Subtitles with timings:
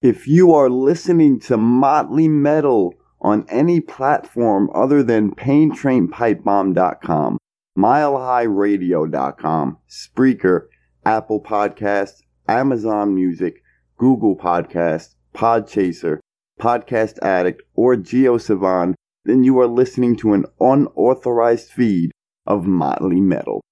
[0.00, 7.38] If you are listening to Motley Metal on any platform other than PainTrainPipeBomb.com,
[7.76, 10.68] MileHighRadio.com, Spreaker,
[11.04, 13.60] Apple Podcasts, Amazon Music,
[13.96, 16.20] Google Podcasts, Podchaser,
[16.60, 18.94] Podcast Addict, or JioSaavn,
[19.24, 22.12] then you are listening to an unauthorized feed
[22.46, 23.62] of Motley Metal.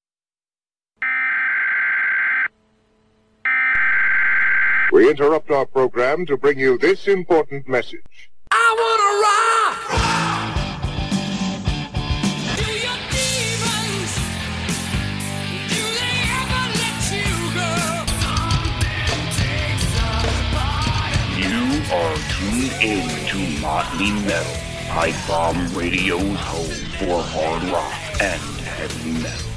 [4.93, 8.31] We interrupt our program to bring you this important message.
[8.51, 9.79] I wanna rock!
[12.57, 14.13] Do your demons,
[15.69, 17.71] do they ever let you go?
[21.43, 24.57] You are tuned in to Motley Metal,
[24.89, 29.51] Pipe Bomb Radio's home for hard rock and heavy metal.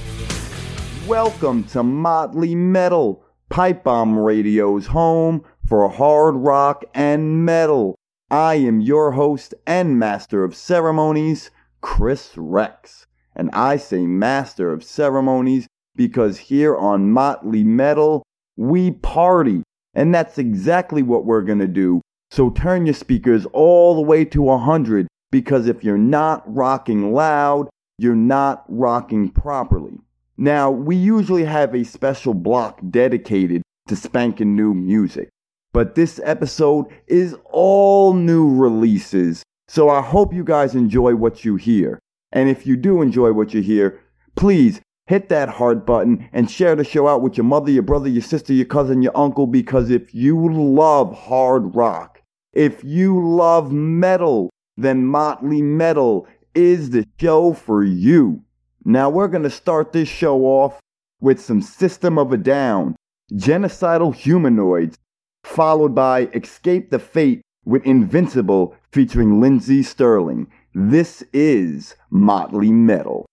[1.07, 7.95] Welcome to Motley Metal, Pipe Bomb Radio's home for hard rock and metal.
[8.29, 11.49] I am your host and master of ceremonies,
[11.81, 13.07] Chris Rex.
[13.35, 18.21] And I say master of ceremonies because here on Motley Metal,
[18.55, 19.63] we party.
[19.95, 22.01] And that's exactly what we're going to do.
[22.29, 27.67] So turn your speakers all the way to 100 because if you're not rocking loud,
[27.97, 29.99] you're not rocking properly.
[30.41, 35.27] Now, we usually have a special block dedicated to spanking new music,
[35.73, 41.57] but this episode is all new releases, so I hope you guys enjoy what you
[41.57, 41.99] hear.
[42.31, 43.99] And if you do enjoy what you hear,
[44.37, 48.07] please hit that heart button and share the show out with your mother, your brother,
[48.07, 52.21] your sister, your cousin, your uncle, because if you love hard rock,
[52.53, 58.41] if you love metal, then Motley Metal is the show for you.
[58.85, 60.79] Now we're going to start this show off
[61.19, 62.95] with some System of a Down,
[63.33, 64.97] Genocidal Humanoids,
[65.43, 70.47] followed by Escape the Fate with Invincible featuring Lindsey Stirling.
[70.73, 73.25] This is Motley Metal.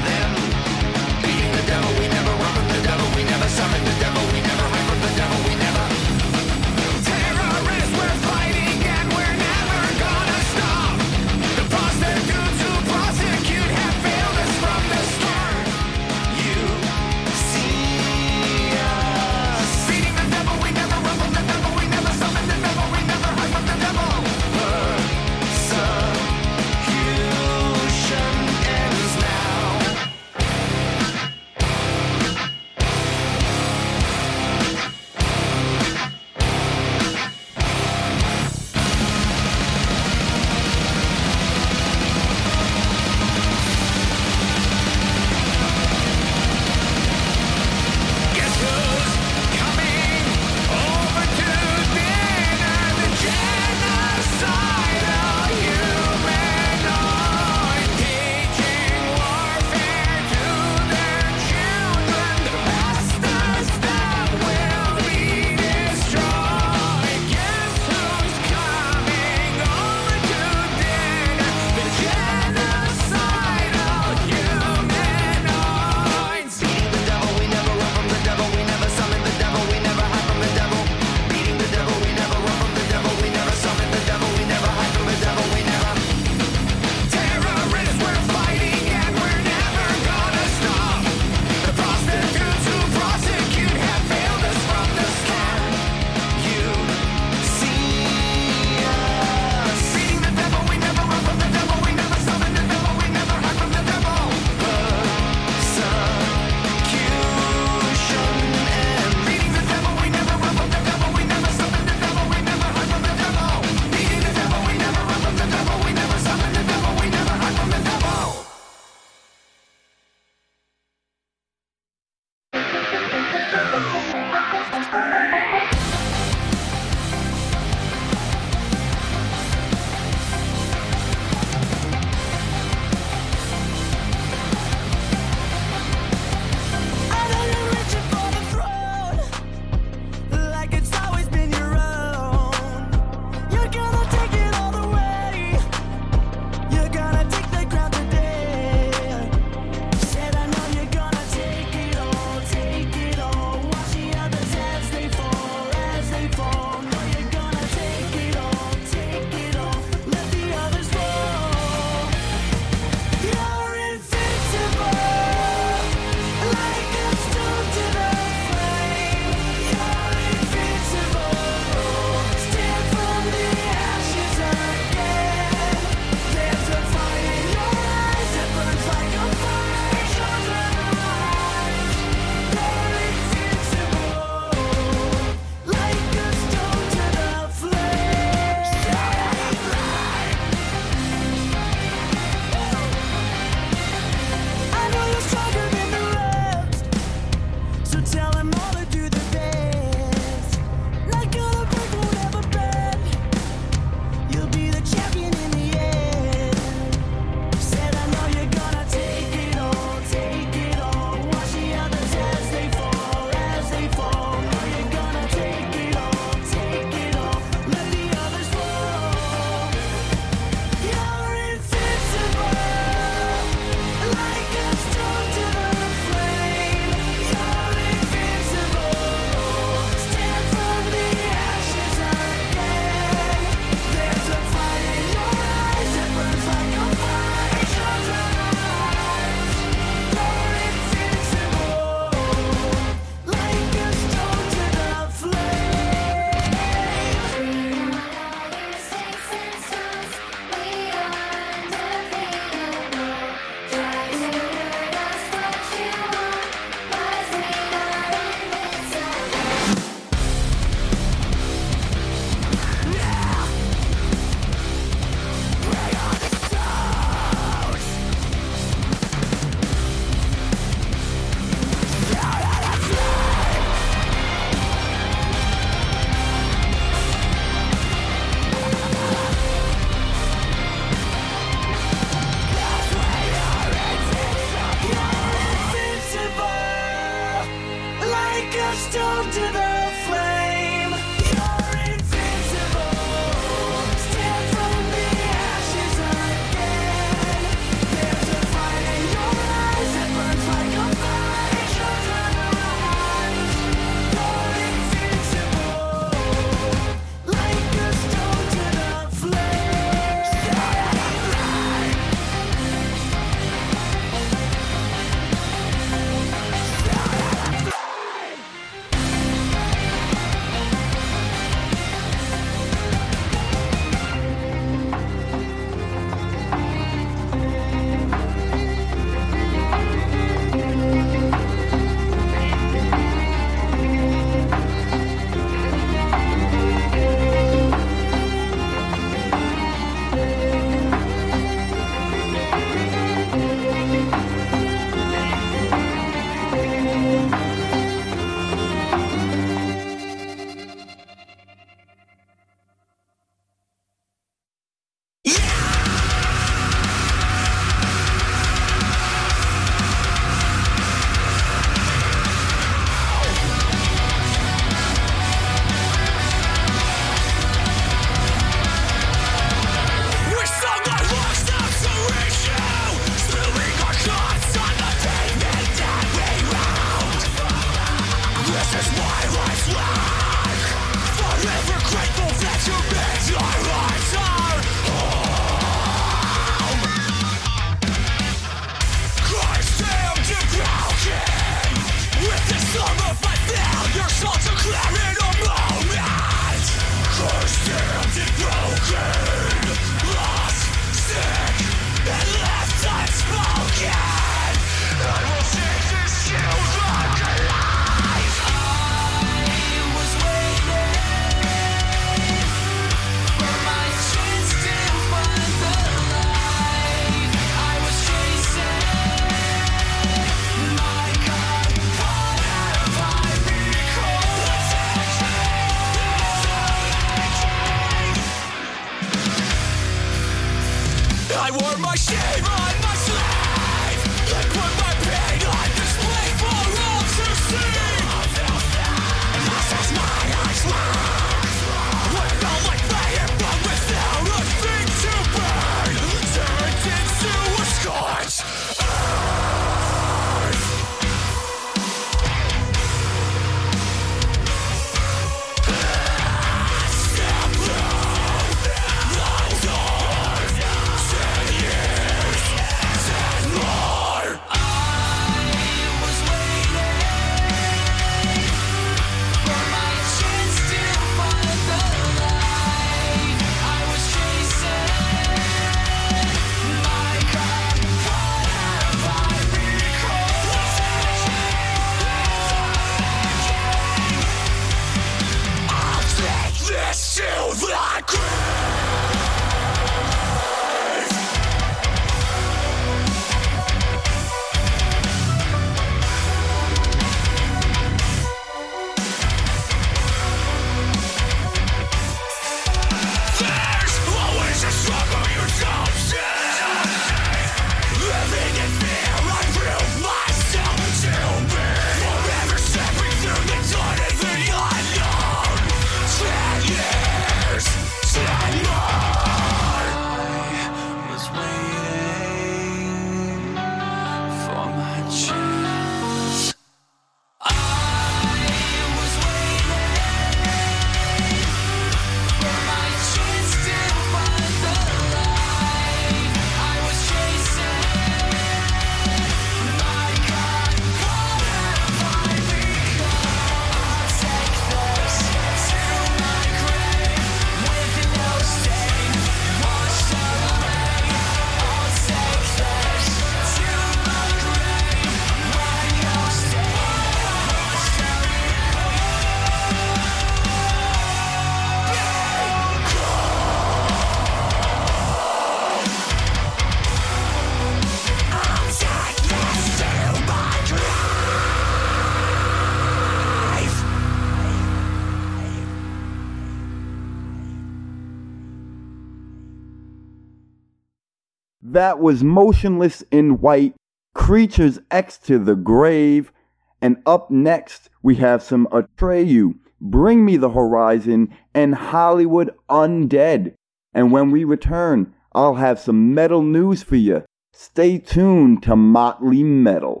[581.76, 583.74] That was Motionless in White,
[584.14, 586.32] Creatures X to the Grave,
[586.80, 593.52] And up next, we have some Atreyu, Bring Me the Horizon, and Hollywood Undead.
[593.92, 597.24] And when we return, I'll have some metal news for you.
[597.52, 600.00] Stay tuned to Motley Metal.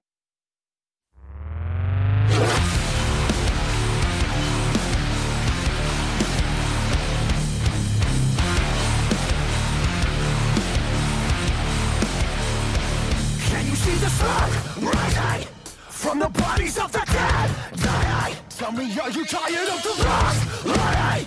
[14.26, 15.48] See rising
[15.90, 17.50] from the bodies of the dead?
[17.76, 20.66] Die, Tell me, are you tired of the lost?
[20.66, 21.26] Lie,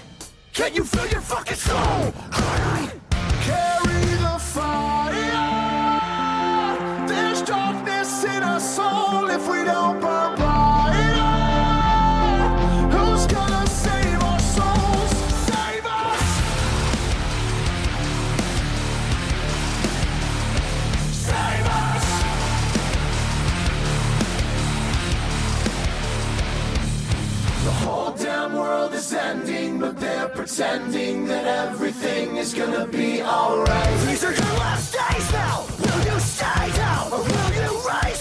[0.54, 2.14] Can you feel your fucking soul?
[2.32, 2.92] Lie,
[3.42, 5.18] Carry the fire.
[7.08, 10.39] There's darkness in our soul if we don't burn
[28.70, 33.96] world is ending, but they're pretending that everything is gonna be alright.
[34.08, 35.66] These are your last days now.
[35.84, 38.19] Will you stay down or will you rise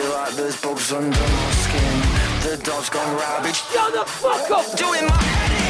[0.00, 2.00] feel like there's bugs under my skin.
[2.42, 3.54] The dog's gone rabid.
[3.54, 4.76] Shut the fuck up!
[4.76, 5.63] Doing my head in.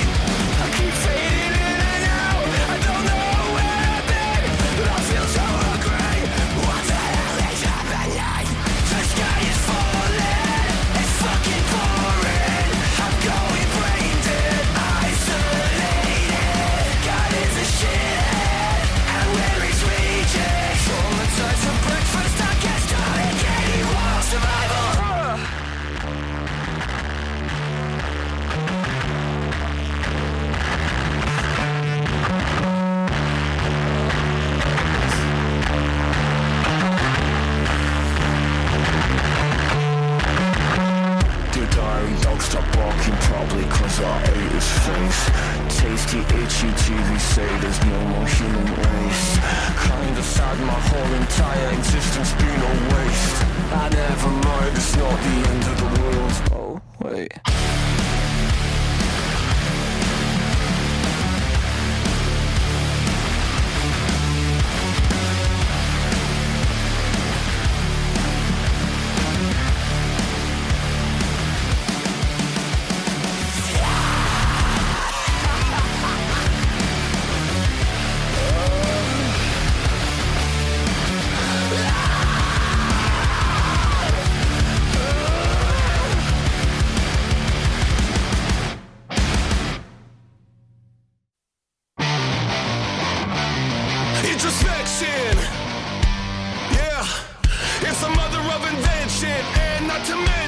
[100.05, 100.44] To mention.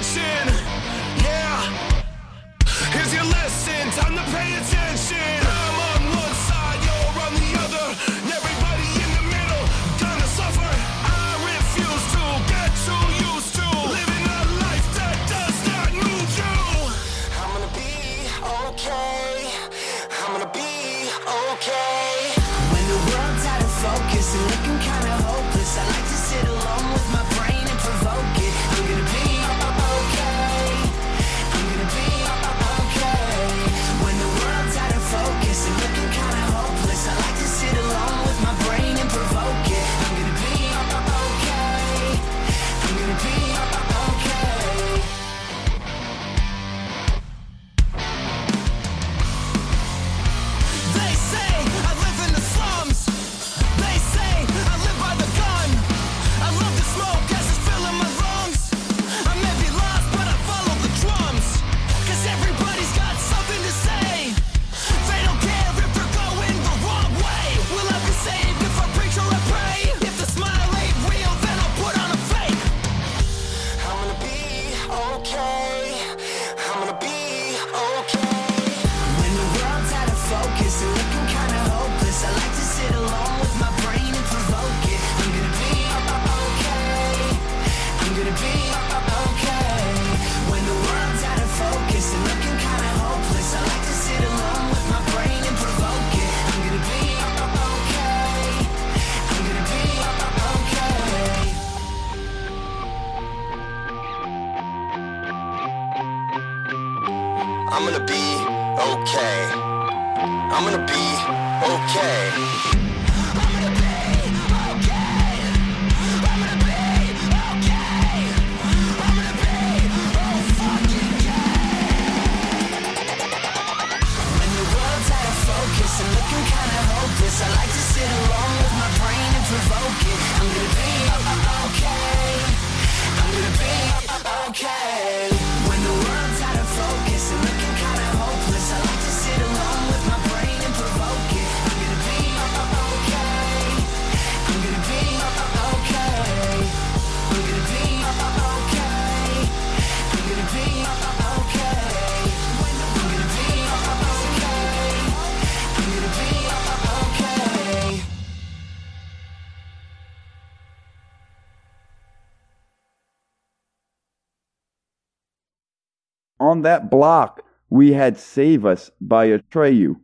[166.67, 169.95] That block, we had Save Us by Atreyu,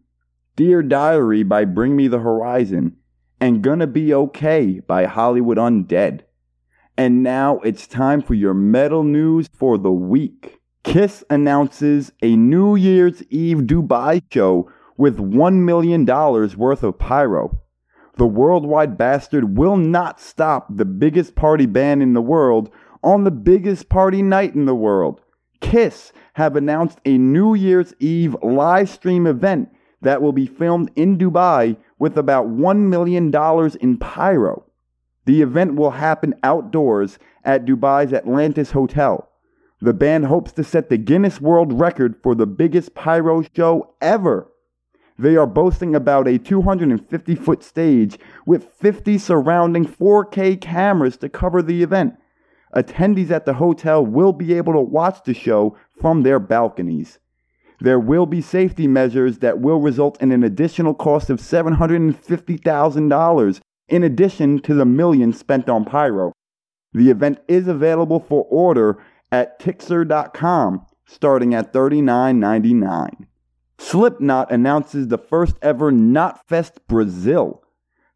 [0.55, 2.99] Dear Diary by Bring Me the Horizon,
[3.41, 6.21] and Gonna Be Okay by Hollywood Undead.
[6.97, 10.61] And now it's time for your metal news for the week.
[10.85, 17.59] Kiss announces a New Year's Eve Dubai show with $1 million worth of pyro.
[18.19, 22.71] The worldwide bastard will not stop the biggest party band in the world
[23.03, 25.21] on the biggest party night in the world.
[25.61, 29.69] Kiss have announced a New Year's Eve live stream event
[30.01, 33.33] that will be filmed in Dubai with about $1 million
[33.81, 34.65] in pyro.
[35.25, 39.29] The event will happen outdoors at Dubai's Atlantis Hotel.
[39.81, 44.49] The band hopes to set the Guinness World Record for the biggest pyro show ever.
[45.19, 51.63] They are boasting about a 250 foot stage with 50 surrounding 4K cameras to cover
[51.63, 52.15] the event.
[52.75, 57.19] Attendees at the hotel will be able to watch the show from their balconies.
[57.81, 64.05] There will be safety measures that will result in an additional cost of $750,000 in
[64.05, 66.33] addition to the millions spent on pyro.
[66.93, 68.99] The event is available for order
[69.31, 73.27] at Tixer.com starting at $39.99.
[73.79, 77.63] Slipknot announces the first ever Knotfest Brazil.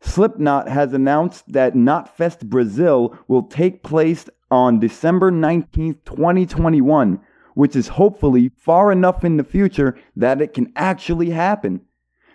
[0.01, 7.21] Slipknot has announced that Knotfest Brazil will take place on December 19th, 2021,
[7.55, 11.81] which is hopefully far enough in the future that it can actually happen.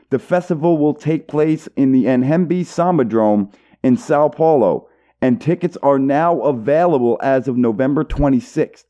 [0.09, 4.89] The festival will take place in the Anhembi Sambadrome in Sao Paulo,
[5.21, 8.83] and tickets are now available as of November 26th.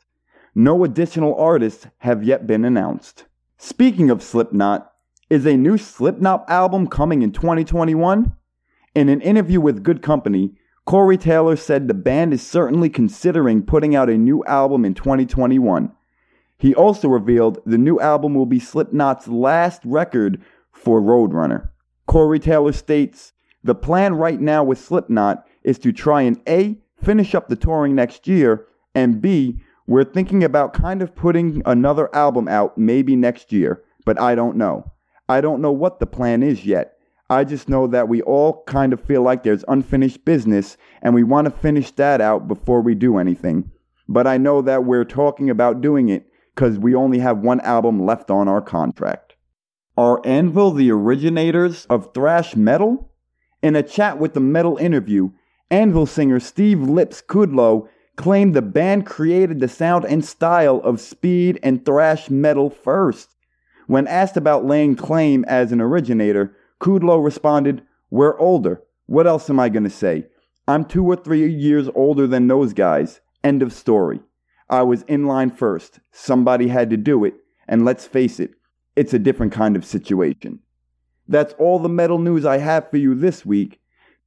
[0.55, 3.25] No additional artists have yet been announced.
[3.57, 4.91] Speaking of Slipknot,
[5.29, 8.35] is a new Slipknot album coming in 2021?
[8.95, 13.95] In an interview with Good Company, Corey Taylor said the band is certainly considering putting
[13.95, 15.91] out a new album in 2021.
[16.57, 20.41] He also revealed the new album will be Slipknot's last record
[20.71, 21.69] for Roadrunner.
[22.07, 27.35] Corey Taylor states, The plan right now with Slipknot is to try and A, finish
[27.35, 32.47] up the touring next year, and B, We're thinking about kind of putting another album
[32.47, 34.91] out maybe next year, but I don't know.
[35.27, 36.97] I don't know what the plan is yet.
[37.31, 41.23] I just know that we all kind of feel like there's unfinished business and we
[41.23, 43.71] want to finish that out before we do anything.
[44.09, 48.05] But I know that we're talking about doing it because we only have one album
[48.05, 49.35] left on our contract.
[49.95, 53.13] Are Anvil the originators of thrash metal?
[53.63, 55.29] In a chat with the Metal Interview,
[55.69, 61.61] Anvil singer Steve Lips Kudlow claimed the band created the sound and style of speed
[61.63, 63.37] and thrash metal first.
[63.87, 68.81] When asked about laying claim as an originator, Kudlow responded, We're older.
[69.05, 70.25] What else am I going to say?
[70.67, 73.21] I'm two or three years older than those guys.
[73.43, 74.19] End of story.
[74.69, 75.99] I was in line first.
[76.11, 77.35] Somebody had to do it.
[77.67, 78.51] And let's face it,
[78.95, 80.59] it's a different kind of situation.
[81.27, 83.79] That's all the metal news I have for you this week.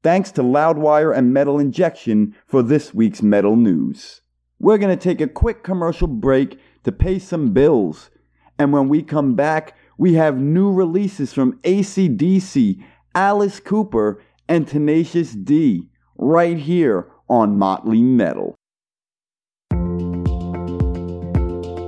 [0.02, 4.20] Thanks to Loudwire and Metal Injection for this week's metal news.
[4.60, 8.10] We're going to take a quick commercial break to pay some bills.
[8.58, 12.82] And when we come back, we have new releases from ACDC,
[13.14, 18.54] Alice Cooper, and Tenacious D right here on Motley Metal.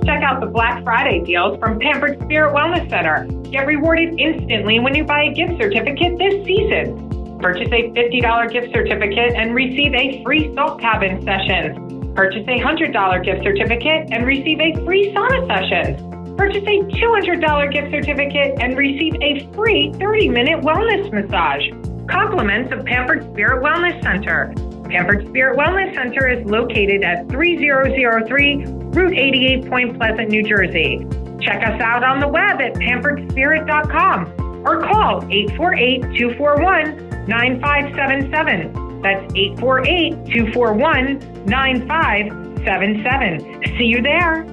[0.05, 3.27] Check out the Black Friday deals from Pampered Spirit Wellness Center.
[3.51, 7.39] Get rewarded instantly when you buy a gift certificate this season.
[7.39, 12.13] Purchase a $50 gift certificate and receive a free salt cabin session.
[12.15, 16.16] Purchase a $100 gift certificate and receive a free sauna session.
[16.37, 21.67] Purchase a $200 gift certificate and receive a free 30 minute wellness massage.
[22.07, 24.53] Compliments of Pampered Spirit Wellness Center.
[24.87, 31.07] Pampered Spirit Wellness Center is located at 3003 Route 88 Point Pleasant, New Jersey.
[31.41, 39.01] Check us out on the web at pamperedspirit.com or call 848 241 9577.
[39.01, 43.77] That's 848 241 9577.
[43.77, 44.45] See you there.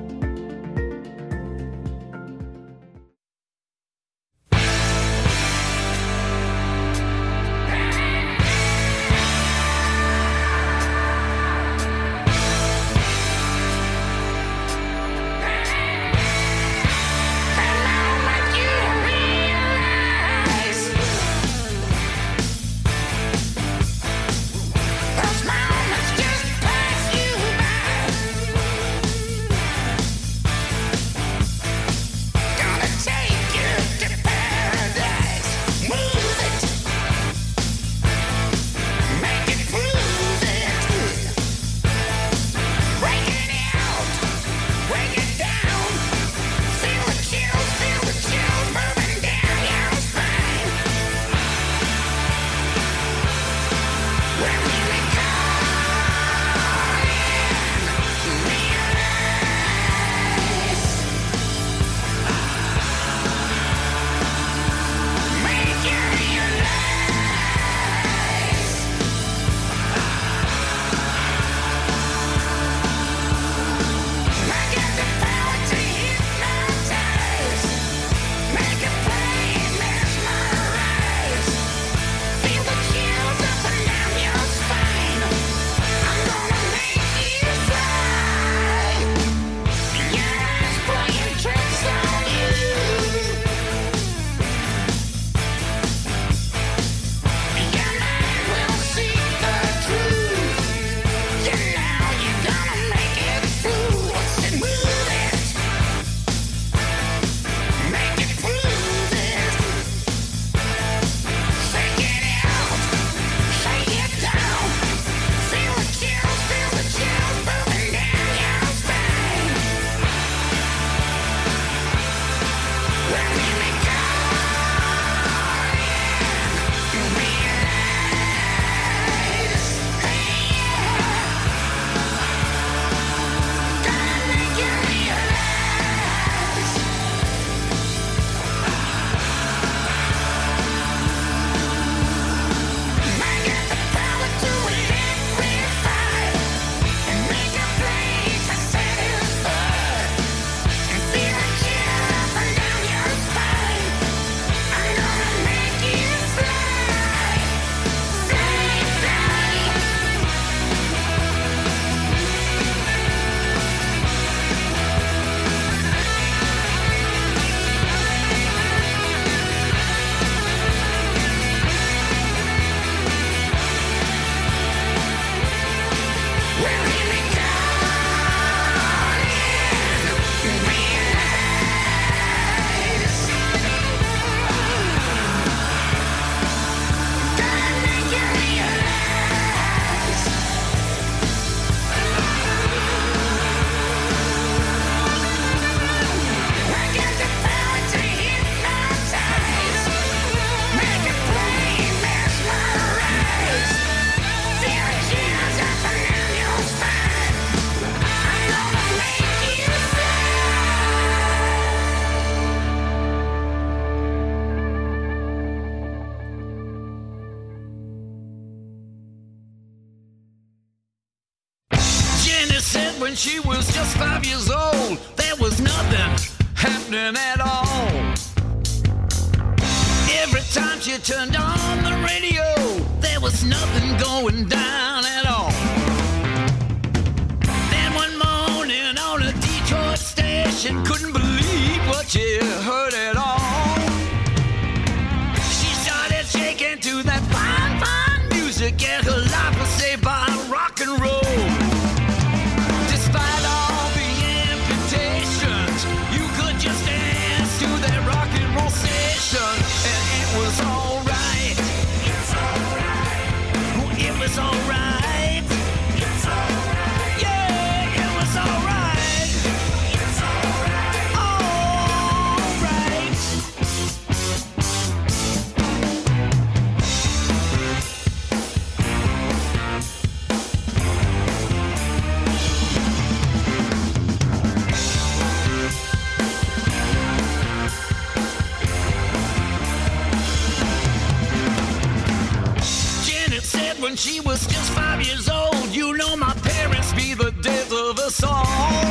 [294.54, 295.68] just five years old.
[295.74, 298.82] You know my parents be the death of us all.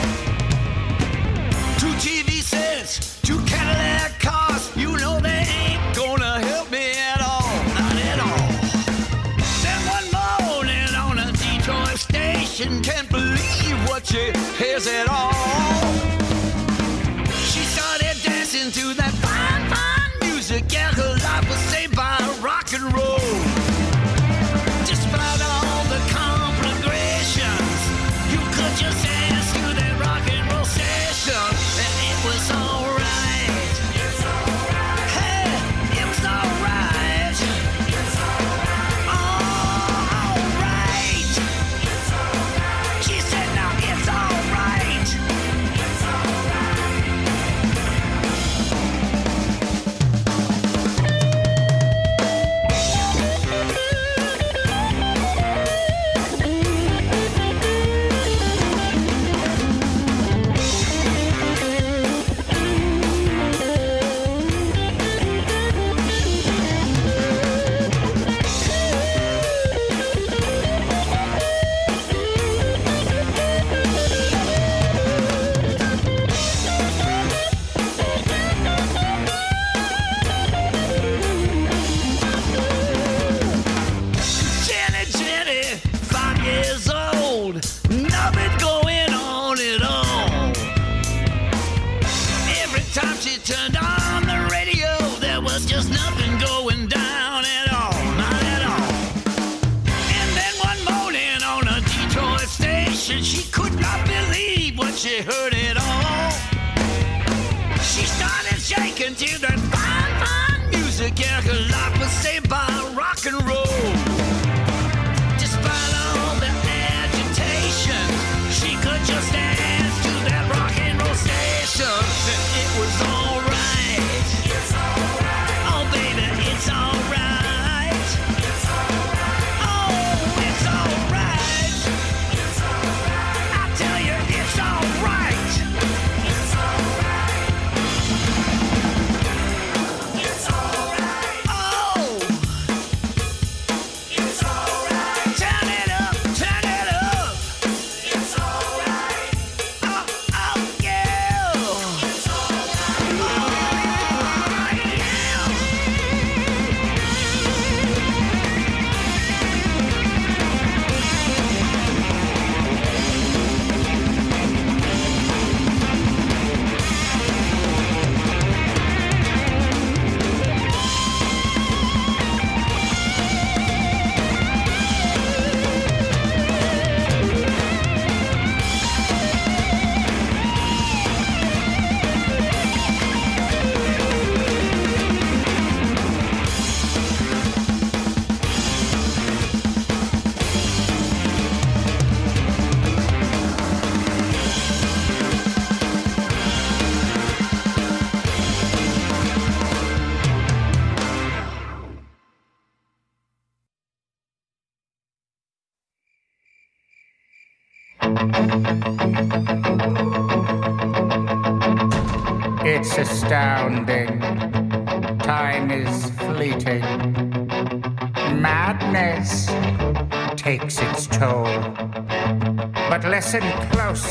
[1.81, 4.63] Two TV sets, two Cadillac cars.
[4.75, 8.49] You know they ain't gonna help me at all, not at all.
[9.63, 15.32] Then one morning on a Detroit station, can't believe what you hears at all.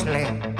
[0.02, 0.51] slim.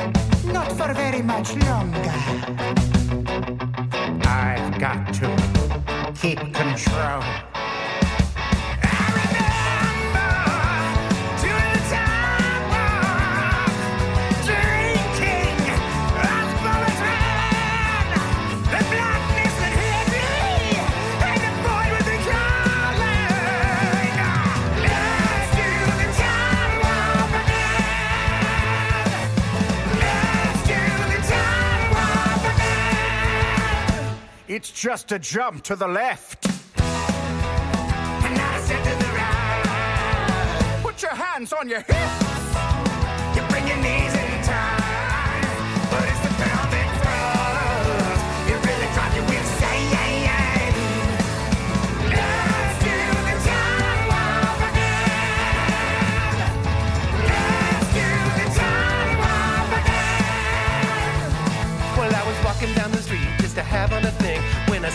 [34.93, 36.45] just a jump to the left.
[36.45, 36.55] And
[38.69, 40.81] to the right.
[40.83, 42.32] Put your hands on your hips.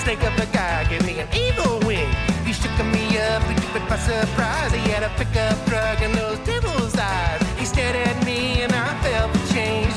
[0.03, 2.07] Snake of a guy gave me an evil wing.
[2.45, 4.71] He shook me up, he took it by surprise.
[4.71, 7.41] He had a pickup truck and those devil's eyes.
[7.57, 9.96] He stared at me and I felt the change.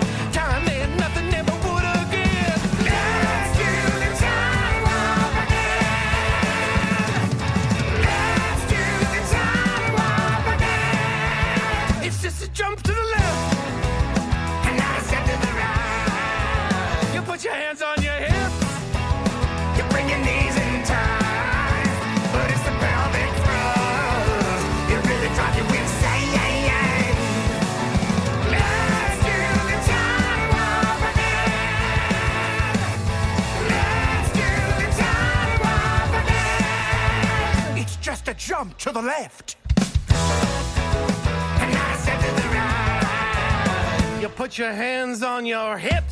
[38.80, 39.56] to the left.
[39.68, 40.14] To
[42.38, 44.18] the right.
[44.22, 46.09] You put your hands on your hips.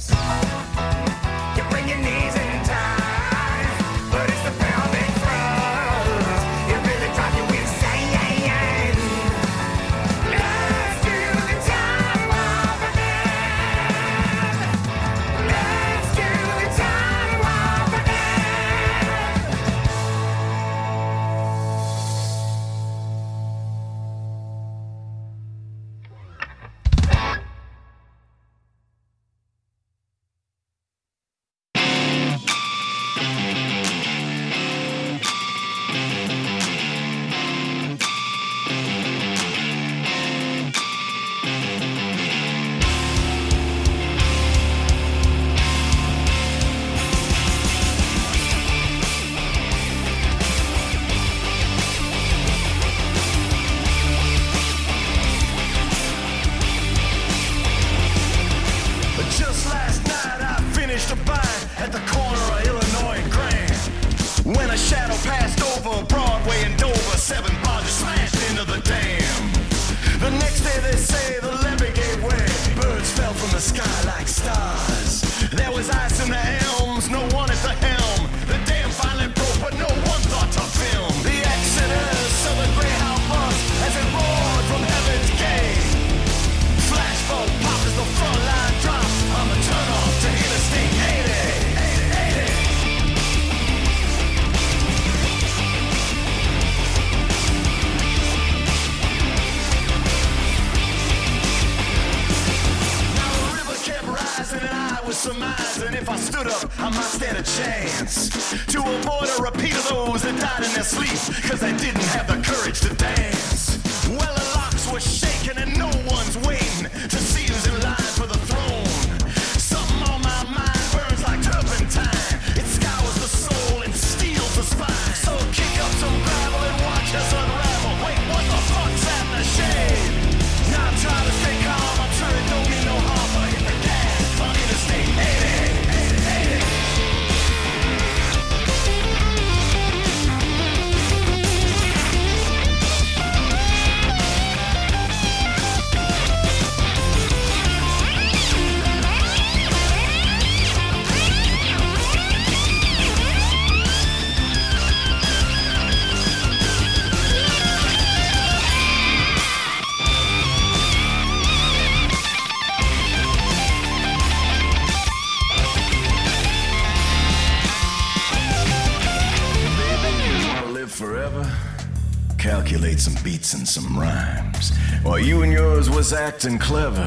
[176.08, 177.04] Was acting clever,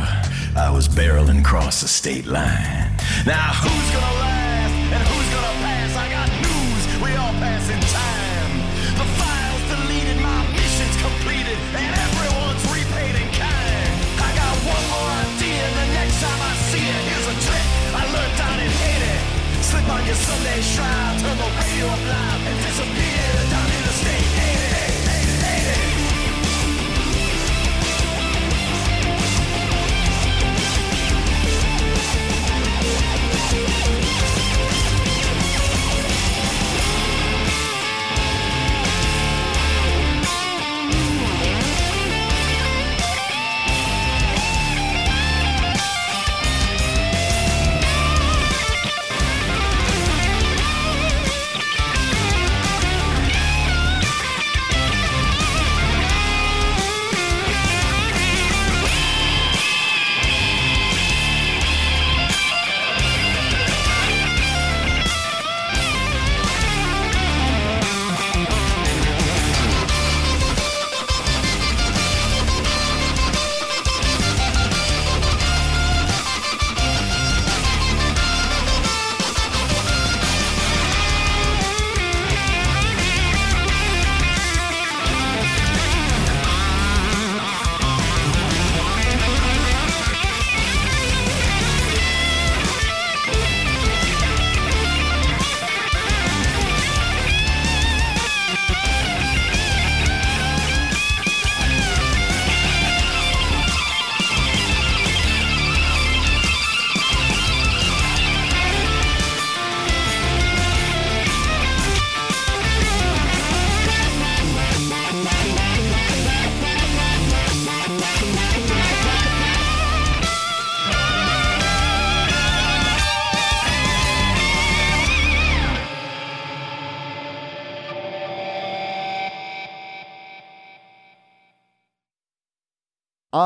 [0.53, 2.93] I was barreling across the state line.
[3.25, 5.89] Now who's gonna last and who's gonna pass?
[5.97, 8.53] I got news, we all pass in time.
[9.01, 13.93] The files deleted, my mission's completed, and everyone's repaid in kind.
[14.21, 18.05] I got one more idea, the next time I see it, here's a trick I
[18.05, 19.17] learned down in Haiti.
[19.65, 23.00] Slip on your Sunday shroud, turn the radio up loud, and disappear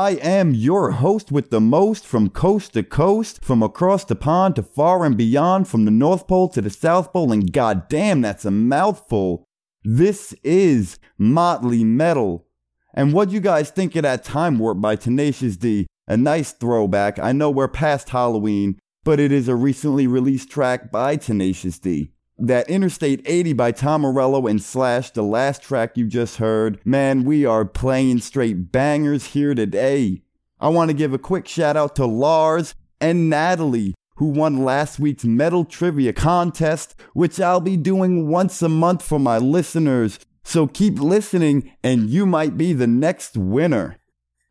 [0.06, 4.54] I am your host with the most from coast to coast, from across the pond
[4.54, 8.44] to far and beyond, from the North Pole to the South Pole, and goddamn, that's
[8.44, 9.42] a mouthful.
[9.82, 12.46] This is Motley Metal.
[12.94, 15.88] And what you guys think of that Time Warp by Tenacious D?
[16.06, 17.18] A nice throwback.
[17.18, 22.12] I know we're past Halloween, but it is a recently released track by Tenacious D.
[22.38, 26.78] That Interstate 80 by Tom Morello and Slash, the last track you just heard.
[26.84, 30.20] Man, we are playing straight bangers here today.
[30.60, 34.98] I want to give a quick shout out to Lars and Natalie, who won last
[34.98, 40.18] week's metal trivia contest, which I'll be doing once a month for my listeners.
[40.44, 43.96] So keep listening and you might be the next winner.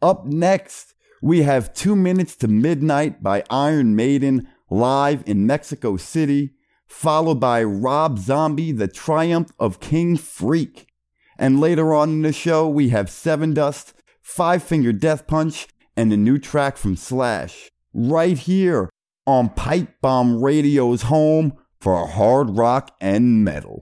[0.01, 6.55] Up next, we have Two Minutes to Midnight by Iron Maiden live in Mexico City,
[6.87, 10.87] followed by Rob Zombie, The Triumph of King Freak.
[11.37, 15.67] And later on in the show, we have Sevendust, Five Finger Death Punch,
[15.97, 17.69] and a new track from Slash.
[17.93, 18.89] Right here
[19.25, 23.81] on Pipe Bomb Radio's home for hard rock and metal.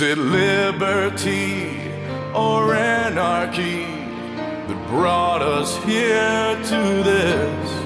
[0.00, 1.92] Is it liberty
[2.34, 7.79] or anarchy that brought us here to this?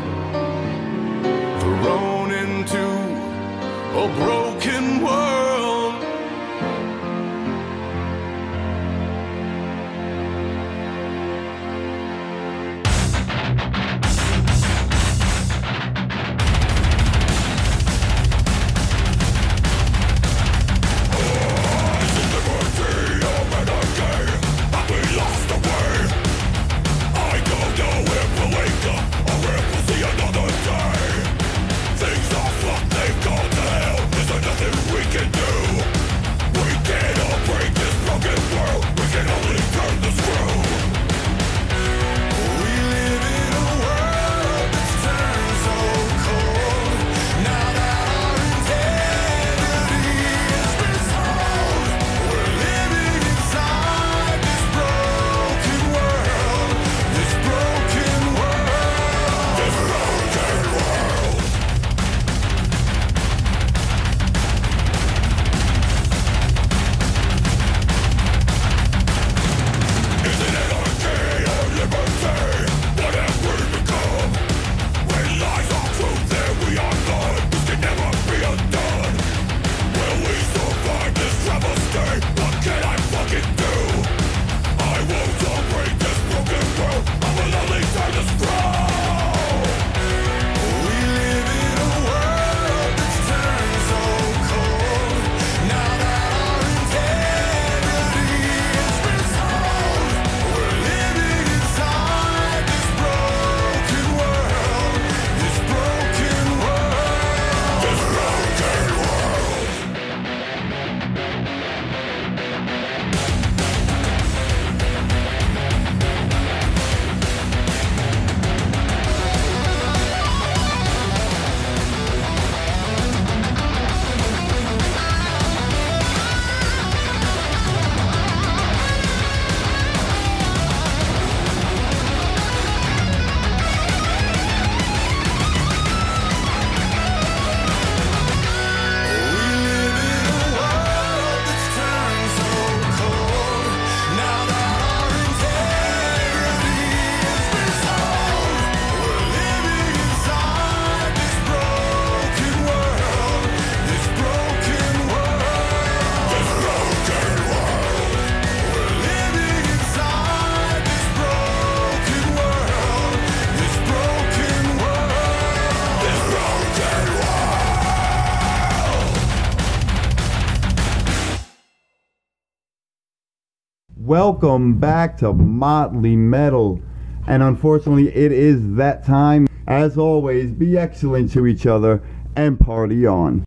[174.34, 176.80] Welcome back to Motley Metal.
[177.28, 179.46] And unfortunately, it is that time.
[179.68, 182.02] As always, be excellent to each other
[182.34, 183.44] and party on.